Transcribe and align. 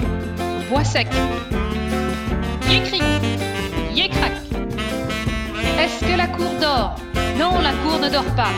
Bois 0.00 0.84
sec. 0.84 1.06
Yécri, 2.70 3.00
yécrac. 3.94 4.32
Est-ce 5.78 6.00
que 6.00 6.16
la 6.16 6.28
cour 6.28 6.50
dort? 6.60 6.96
Non, 7.38 7.60
la 7.60 7.72
cour 7.82 7.98
ne 8.00 8.08
dort 8.10 8.34
pas. 8.34 8.52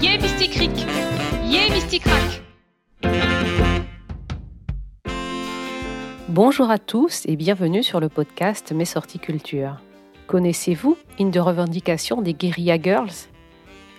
Yé 0.00 0.18
mysticric, 0.18 0.86
yé 1.44 1.70
mysticrac. 1.70 2.42
Bonjour 6.28 6.70
à 6.70 6.78
tous 6.78 7.24
et 7.26 7.34
bienvenue 7.34 7.82
sur 7.82 7.98
le 7.98 8.08
podcast 8.08 8.70
Mes 8.72 8.84
sorties 8.84 9.18
culture. 9.18 9.80
Connaissez-vous 10.28 10.96
une 11.18 11.32
de 11.32 11.40
revendication 11.40 12.22
des 12.22 12.34
Guerilla 12.34 12.80
Girls? 12.80 13.26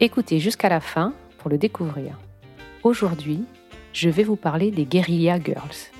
Écoutez 0.00 0.38
jusqu'à 0.38 0.70
la 0.70 0.80
fin 0.80 1.12
pour 1.36 1.50
le 1.50 1.58
découvrir. 1.58 2.18
Aujourd'hui, 2.82 3.44
je 3.92 4.08
vais 4.08 4.22
vous 4.22 4.36
parler 4.36 4.70
des 4.70 4.84
Guerilla 4.84 5.38
Girls. 5.42 5.90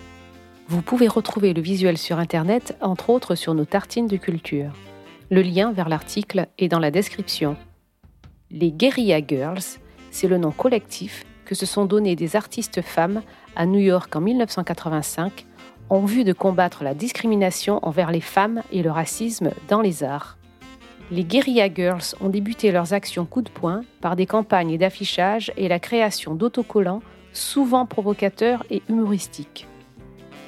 Vous 0.68 0.82
pouvez 0.82 1.08
retrouver 1.08 1.52
le 1.52 1.60
visuel 1.60 1.98
sur 1.98 2.18
Internet, 2.18 2.76
entre 2.80 3.10
autres 3.10 3.34
sur 3.34 3.54
nos 3.54 3.64
tartines 3.64 4.06
de 4.06 4.16
culture. 4.16 4.72
Le 5.30 5.42
lien 5.42 5.72
vers 5.72 5.88
l'article 5.88 6.46
est 6.58 6.68
dans 6.68 6.78
la 6.78 6.90
description. 6.90 7.56
Les 8.50 8.72
Guerilla 8.72 9.20
Girls, 9.26 9.78
c'est 10.10 10.28
le 10.28 10.38
nom 10.38 10.50
collectif 10.50 11.24
que 11.44 11.54
se 11.54 11.66
sont 11.66 11.84
donnés 11.84 12.16
des 12.16 12.36
artistes 12.36 12.80
femmes 12.80 13.22
à 13.56 13.66
New 13.66 13.80
York 13.80 14.14
en 14.16 14.20
1985 14.20 15.46
en 15.90 16.04
vue 16.04 16.24
de 16.24 16.32
combattre 16.32 16.84
la 16.84 16.94
discrimination 16.94 17.78
envers 17.82 18.10
les 18.10 18.20
femmes 18.22 18.62
et 18.72 18.82
le 18.82 18.90
racisme 18.90 19.50
dans 19.68 19.82
les 19.82 20.02
arts. 20.02 20.38
Les 21.10 21.24
Guerilla 21.24 21.68
Girls 21.72 22.14
ont 22.22 22.30
débuté 22.30 22.72
leurs 22.72 22.94
actions 22.94 23.26
coup 23.26 23.42
de 23.42 23.50
poing 23.50 23.82
par 24.00 24.16
des 24.16 24.24
campagnes 24.24 24.78
d'affichage 24.78 25.52
et 25.58 25.68
la 25.68 25.78
création 25.78 26.34
d'autocollants 26.34 27.02
souvent 27.32 27.86
provocateurs 27.86 28.64
et 28.70 28.82
humoristiques. 28.88 29.66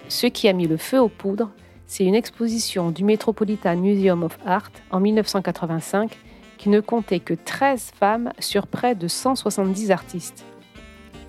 Ce 0.09 0.27
qui 0.27 0.49
a 0.49 0.53
mis 0.53 0.67
le 0.67 0.77
feu 0.77 1.01
aux 1.01 1.09
poudres, 1.09 1.51
c'est 1.87 2.05
une 2.05 2.15
exposition 2.15 2.91
du 2.91 3.05
Metropolitan 3.05 3.77
Museum 3.77 4.23
of 4.23 4.39
Art 4.45 4.71
en 4.91 5.01
1985 5.01 6.19
qui 6.59 6.69
ne 6.69 6.81
comptait 6.81 7.21
que 7.21 7.35
13 7.35 7.93
femmes 7.99 8.33
sur 8.39 8.67
près 8.67 8.95
de 8.95 9.09
170 9.09 9.91
artistes. 9.91 10.45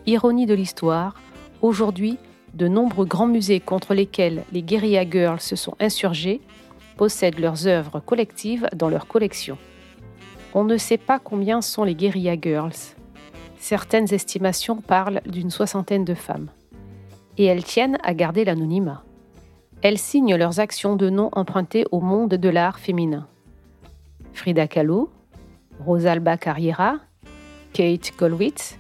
Ironie 0.06 0.46
de 0.46 0.54
l'histoire, 0.54 1.16
aujourd'hui, 1.62 2.18
de 2.54 2.68
nombreux 2.68 3.06
grands 3.06 3.28
musées 3.28 3.60
contre 3.60 3.94
lesquels 3.94 4.44
les 4.52 4.64
Guerilla 4.64 5.10
Girls 5.10 5.42
se 5.42 5.56
sont 5.56 5.76
insurgés 5.80 6.42
possèdent 6.96 7.40
leurs 7.40 7.68
œuvres 7.68 8.00
collectives 8.00 8.68
dans 8.74 8.90
leur 8.90 9.08
collection. 9.08 9.58
On 10.54 10.64
ne 10.64 10.78
sait 10.78 10.98
pas 10.98 11.20
combien 11.20 11.62
sont 11.62 11.84
les 11.84 11.96
Guerilla 11.96 12.36
Girls, 12.40 12.96
Certaines 13.68 14.14
estimations 14.14 14.76
parlent 14.80 15.22
d'une 15.26 15.50
soixantaine 15.50 16.06
de 16.06 16.14
femmes. 16.14 16.50
Et 17.40 17.46
elles 17.46 17.64
tiennent 17.64 17.98
à 18.04 18.14
garder 18.14 18.46
l'anonymat. 18.46 19.04
Elles 19.82 19.98
signent 19.98 20.36
leurs 20.36 20.60
actions 20.60 20.96
de 20.96 21.10
nom 21.10 21.30
empruntés 21.32 21.88
au 21.92 22.00
monde 22.00 22.36
de 22.36 22.50
l'art 22.50 22.78
féminin. 22.78 23.28
Frida 24.34 24.68
Kahlo, 24.68 25.10
Rosalba 25.84 26.38
Carriera, 26.38 27.00
Kate 27.74 28.12
Golwitz. 28.20 28.78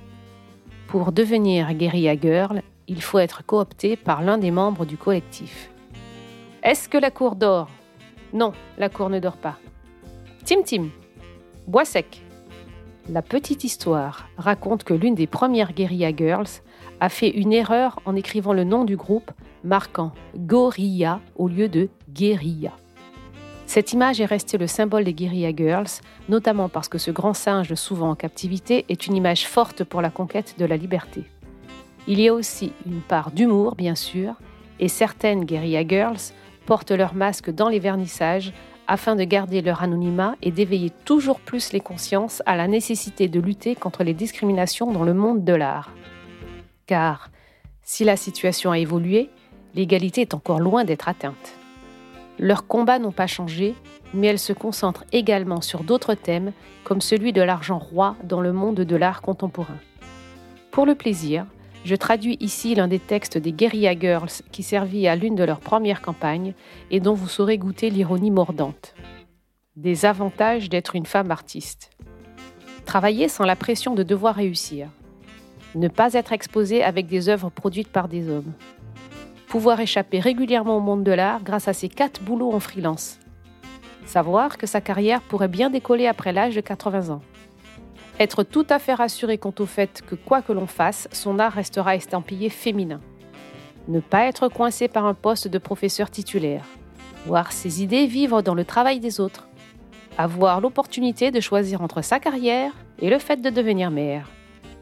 Pour 0.88 1.11
devenir 1.11 1.73
guérilla 1.73 2.16
girl, 2.16 2.61
il 2.88 3.02
faut 3.02 3.17
être 3.17 3.44
coopté 3.44 3.95
par 3.95 4.22
l'un 4.22 4.38
des 4.38 4.52
membres 4.52 4.86
du 4.86 4.97
collectif. 4.97 5.72
Est-ce 6.61 6.88
que 6.88 7.00
la 7.00 7.09
cour 7.09 7.36
dort? 7.36 7.72
Non, 8.33 8.53
la 8.78 8.89
cour 8.89 9.09
ne 9.09 9.19
dort 9.19 9.38
pas. 9.38 9.58
Tim 10.45 10.61
Tim, 10.63 10.89
bois 11.66 11.86
sec. 11.86 12.22
La 13.07 13.21
petite 13.21 13.63
histoire 13.63 14.27
raconte 14.35 14.83
que 14.83 14.93
l'une 14.95 15.13
des 15.13 15.27
premières 15.27 15.73
Guerilla 15.73 16.11
Girls 16.15 16.61
a 16.99 17.09
fait 17.09 17.29
une 17.29 17.53
erreur 17.53 17.99
en 18.05 18.15
écrivant 18.15 18.51
le 18.51 18.63
nom 18.63 18.83
du 18.83 18.97
groupe 18.97 19.31
marquant 19.63 20.11
Gorilla 20.35 21.19
au 21.35 21.47
lieu 21.47 21.69
de 21.69 21.89
Guérilla. 22.11 22.71
Cette 23.67 23.93
image 23.93 24.21
est 24.21 24.25
restée 24.25 24.57
le 24.57 24.65
symbole 24.65 25.03
des 25.03 25.13
Guerilla 25.13 25.55
Girls, 25.55 26.01
notamment 26.29 26.67
parce 26.67 26.89
que 26.89 26.97
ce 26.97 27.11
grand 27.11 27.35
singe 27.35 27.75
souvent 27.75 28.09
en 28.09 28.15
captivité 28.15 28.85
est 28.89 29.05
une 29.05 29.15
image 29.15 29.47
forte 29.47 29.83
pour 29.83 30.01
la 30.01 30.09
conquête 30.09 30.55
de 30.57 30.65
la 30.65 30.77
liberté. 30.77 31.25
Il 32.07 32.19
y 32.19 32.27
a 32.27 32.33
aussi 32.33 32.73
une 32.88 33.01
part 33.01 33.29
d'humour, 33.29 33.75
bien 33.75 33.95
sûr, 33.95 34.33
et 34.79 34.88
certaines 34.88 35.45
Guerilla 35.45 35.88
Girls 35.88 36.33
portent 36.65 36.91
leur 36.91 37.13
masque 37.13 37.51
dans 37.51 37.69
les 37.69 37.79
vernissages 37.79 38.51
afin 38.88 39.16
de 39.16 39.23
garder 39.23 39.62
leur 39.62 39.84
anonymat 39.84 40.35
et 40.41 40.51
d'éveiller 40.51 40.91
toujours 41.06 41.40
plus 41.40 41.73
les 41.73 41.79
consciences 41.79 42.41
à 42.46 42.56
la 42.56 42.68
nécessité 42.68 43.28
de 43.28 43.40
lutter 43.40 43.75
contre 43.75 44.03
les 44.03 44.13
discriminations 44.13 44.91
dans 44.91 45.03
le 45.03 45.13
monde 45.13 45.44
de 45.44 45.53
l'art. 45.53 45.91
Car 46.85 47.29
si 47.84 48.03
la 48.03 48.18
situation 48.18 48.72
a 48.72 48.79
évolué, 48.79 49.29
l'égalité 49.75 50.22
est 50.22 50.34
encore 50.34 50.59
loin 50.59 50.84
d'être 50.84 51.07
atteinte. 51.07 51.53
Leurs 52.40 52.68
combats 52.68 53.00
n'ont 53.00 53.12
pas 53.12 53.28
changé, 53.28 53.75
mais 54.13 54.28
elles 54.28 54.40
se 54.40 54.53
concentrent 54.53 55.06
également 55.12 55.62
sur 55.62 55.84
d'autres 55.84 56.13
thèmes, 56.13 56.51
comme 56.84 57.01
celui 57.01 57.34
de 57.34 57.41
l'argent 57.41 57.79
roi 57.79 58.16
dans 58.24 58.41
le 58.41 58.53
monde 58.53 58.75
de 58.75 58.95
l'art 58.95 59.22
contemporain. 59.22 59.78
Pour 60.72 60.85
le 60.85 60.95
plaisir, 60.95 61.45
je 61.85 61.96
traduis 61.96 62.35
ici 62.40 62.73
l'un 62.73 62.88
des 62.88 62.97
textes 62.97 63.38
des 63.38 63.51
Guerilla 63.51 63.97
Girls 63.97 64.41
qui 64.51 64.63
servit 64.63 65.07
à 65.07 65.16
l'une 65.16 65.35
de 65.35 65.44
leurs 65.44 65.59
premières 65.59 66.01
campagnes 66.01 66.56
et 66.90 67.00
dont 67.00 67.13
vous 67.13 67.28
saurez 67.28 67.59
goûter 67.59 67.91
l'ironie 67.91 68.31
mordante. 68.31 68.96
Des 69.75 70.06
avantages 70.06 70.68
d'être 70.68 70.95
une 70.95 71.06
femme 71.06 71.29
artiste. 71.29 71.91
Travailler 72.85 73.28
sans 73.29 73.45
la 73.45 73.56
pression 73.56 73.94
de 73.94 74.01
devoir 74.01 74.34
réussir. 74.34 74.90
Ne 75.75 75.88
pas 75.88 76.13
être 76.13 76.34
exposé 76.34 76.84
avec 76.84 77.06
des 77.06 77.29
œuvres 77.29 77.51
produites 77.51 77.91
par 77.91 78.07
des 78.07 78.29
hommes. 78.29 78.53
Pouvoir 79.47 79.79
échapper 79.79 80.19
régulièrement 80.19 80.78
au 80.78 80.81
monde 80.81 81.03
de 81.03 81.12
l'art 81.12 81.44
grâce 81.44 81.68
à 81.68 81.74
ses 81.74 81.90
quatre 81.90 82.24
boulots 82.24 82.53
en 82.53 82.59
freelance. 82.59 83.19
Savoir 84.07 84.57
que 84.57 84.66
sa 84.66 84.81
carrière 84.81 85.22
pourrait 85.22 85.47
bien 85.47 85.69
décoller 85.69 86.07
après 86.07 86.34
l'âge 86.34 86.56
de 86.56 86.62
80 86.62 87.13
ans. 87.13 87.22
Être 88.17 88.43
tout 88.43 88.65
à 88.69 88.79
fait 88.79 88.93
rassuré 88.93 89.37
quant 89.37 89.53
au 89.59 89.65
fait 89.65 90.01
que 90.07 90.15
quoi 90.15 90.41
que 90.41 90.53
l'on 90.53 90.67
fasse, 90.67 91.09
son 91.11 91.37
art 91.37 91.51
restera 91.51 91.97
estampillé 91.97 92.49
féminin. 92.49 93.01
Ne 93.89 93.99
pas 93.99 94.25
être 94.25 94.47
coincé 94.47 94.87
par 94.87 95.05
un 95.05 95.13
poste 95.13 95.49
de 95.49 95.57
professeur 95.57 96.09
titulaire. 96.09 96.63
Voir 97.25 97.51
ses 97.51 97.83
idées 97.83 98.05
vivre 98.05 98.41
dans 98.41 98.55
le 98.55 98.63
travail 98.63 99.01
des 99.01 99.19
autres. 99.19 99.49
Avoir 100.17 100.61
l'opportunité 100.61 101.29
de 101.29 101.41
choisir 101.41 101.81
entre 101.81 102.01
sa 102.01 102.21
carrière 102.21 102.71
et 102.99 103.09
le 103.09 103.19
fait 103.19 103.41
de 103.41 103.49
devenir 103.49 103.91
mère. 103.91 104.29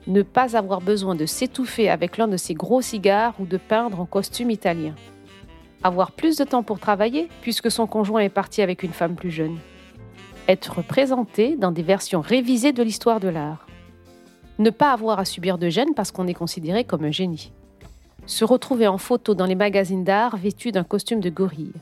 Ne 0.05 0.21
pas 0.21 0.55
avoir 0.55 0.79
besoin 0.79 1.15
de 1.15 1.25
s'étouffer 1.25 1.89
avec 1.89 2.17
l'un 2.17 2.27
de 2.27 2.37
ses 2.37 2.53
gros 2.53 2.81
cigares 2.81 3.33
ou 3.39 3.45
de 3.45 3.57
peindre 3.57 3.99
en 3.99 4.05
costume 4.05 4.51
italien. 4.51 4.93
Avoir 5.81 6.11
plus 6.11 6.37
de 6.37 6.43
temps 6.43 6.61
pour 6.61 6.79
travailler 6.79 7.29
puisque 7.41 7.71
son 7.71 7.87
conjoint 7.87 8.21
est 8.21 8.29
parti 8.29 8.61
avec 8.61 8.83
une 8.83 8.93
femme 8.93 9.15
plus 9.15 9.31
jeune 9.31 9.57
être 10.47 10.81
présenté 10.81 11.55
dans 11.55 11.71
des 11.71 11.83
versions 11.83 12.21
révisées 12.21 12.73
de 12.73 12.83
l'histoire 12.83 13.19
de 13.19 13.29
l'art. 13.29 13.67
Ne 14.59 14.69
pas 14.69 14.91
avoir 14.91 15.19
à 15.19 15.25
subir 15.25 15.57
de 15.57 15.69
gêne 15.69 15.93
parce 15.95 16.11
qu'on 16.11 16.27
est 16.27 16.33
considéré 16.33 16.83
comme 16.83 17.05
un 17.05 17.11
génie. 17.11 17.51
Se 18.25 18.45
retrouver 18.45 18.87
en 18.87 18.97
photo 18.97 19.35
dans 19.35 19.45
les 19.45 19.55
magazines 19.55 20.03
d'art 20.03 20.37
vêtu 20.37 20.71
d'un 20.71 20.83
costume 20.83 21.19
de 21.19 21.29
gorille. 21.29 21.73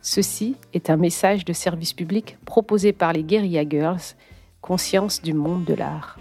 Ceci 0.00 0.56
est 0.74 0.90
un 0.90 0.96
message 0.96 1.44
de 1.44 1.52
service 1.52 1.92
public 1.92 2.36
proposé 2.44 2.92
par 2.92 3.12
les 3.12 3.22
Guerilla 3.22 3.62
Girls, 3.68 4.16
conscience 4.60 5.22
du 5.22 5.32
monde 5.32 5.64
de 5.64 5.74
l'art. 5.74 6.18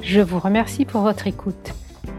Je 0.00 0.20
vous 0.20 0.40
remercie 0.40 0.84
pour 0.84 1.02
votre 1.02 1.26
écoute. 1.26 1.72